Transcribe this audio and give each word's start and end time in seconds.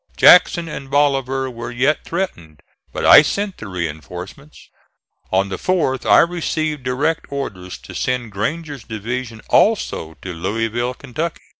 Jackson 0.17 0.67
and 0.67 0.89
Bolivar 0.89 1.47
were 1.51 1.69
yet 1.69 2.03
threatened, 2.03 2.61
but 2.91 3.05
I 3.05 3.21
sent 3.21 3.57
the 3.57 3.67
reinforcements. 3.67 4.67
On 5.31 5.49
the 5.49 5.57
4th 5.59 6.09
I 6.09 6.21
received 6.21 6.81
direct 6.81 7.27
orders 7.31 7.77
to 7.81 7.93
send 7.93 8.31
Granger's 8.31 8.83
division 8.83 9.41
also 9.49 10.15
to 10.23 10.33
Louisville, 10.33 10.95
Kentucky. 10.95 11.43